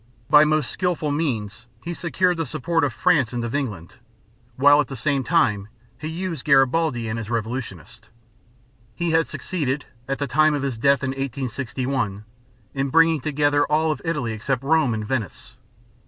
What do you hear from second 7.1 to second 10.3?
his revolutionists. He had succeeded, at the